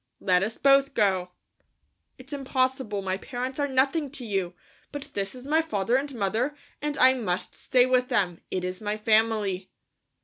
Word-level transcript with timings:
Let 0.19 0.41
us 0.41 0.57
both 0.57 0.95
go." 0.95 1.29
"It's 2.17 2.33
impossible; 2.33 3.03
my 3.03 3.17
parents 3.17 3.59
are 3.59 3.67
nothing 3.67 4.09
to 4.13 4.25
you, 4.25 4.55
but 4.91 5.03
this 5.13 5.35
is 5.35 5.45
my 5.45 5.61
father 5.61 5.95
and 5.95 6.15
mother, 6.15 6.55
and 6.81 6.97
I 6.97 7.13
must 7.13 7.53
stay 7.53 7.85
with 7.85 8.07
them. 8.07 8.41
It 8.49 8.63
is 8.65 8.81
my 8.81 8.97
family." 8.97 9.69